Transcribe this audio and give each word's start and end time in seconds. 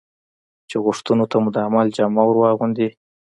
چې 0.69 0.75
غوښتنو 0.85 1.25
ته 1.31 1.37
مو 1.41 1.49
د 1.55 1.57
عمل 1.67 1.87
جامه 1.97 2.21
ور 2.25 2.37
واغوندي. 2.39 2.87